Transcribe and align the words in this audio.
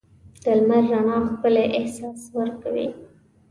د 0.43 0.45
لمر 0.59 0.83
رڼا 0.91 1.17
ښکلی 1.29 1.65
احساس 1.79 2.19
ورکوي. 2.37 2.87